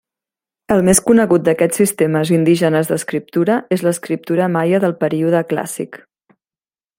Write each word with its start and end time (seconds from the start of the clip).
El 0.75 0.79
més 0.85 1.01
conegut 1.09 1.43
d'aquests 1.49 1.79
sistemes 1.81 2.31
indígenes 2.37 2.89
d'escriptura 2.93 3.59
és 3.77 3.85
l'escriptura 3.89 4.49
maia 4.55 4.81
del 4.87 4.97
període 5.05 5.45
Clàssic. 5.53 6.03